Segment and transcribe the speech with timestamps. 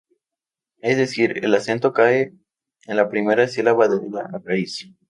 [0.81, 2.33] Es decir, el acento cae
[2.87, 4.89] en la primera sílaba de la raíz.